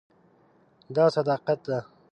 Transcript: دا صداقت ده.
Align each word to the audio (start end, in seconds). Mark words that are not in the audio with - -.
دا 0.95 1.05
صداقت 1.15 1.59
ده. 1.67 1.79